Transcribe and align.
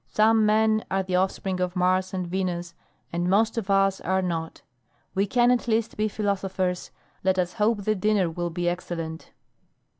"Some 0.07 0.47
men 0.47 0.83
are 0.89 1.03
the 1.03 1.15
offspring 1.17 1.59
of 1.59 1.75
Mars 1.75 2.11
and 2.11 2.25
Venus 2.25 2.73
and 3.13 3.29
most 3.29 3.55
of 3.55 3.69
us 3.69 4.01
are 4.01 4.23
not. 4.23 4.63
We 5.13 5.27
can 5.27 5.51
at 5.51 5.67
least 5.67 5.95
be 5.95 6.07
philosophers. 6.07 6.89
Let 7.23 7.37
us 7.37 7.53
hope 7.53 7.83
the 7.83 7.93
dinner 7.93 8.27
will 8.27 8.49
be 8.49 8.67
excellent." 8.67 9.31